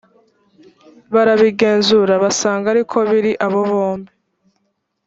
barabigenzura 1.13 2.13
basanga 2.23 2.65
ari 2.73 2.83
ko 2.91 2.97
biri 3.09 3.31
abo 3.45 3.61
bombi 3.71 4.11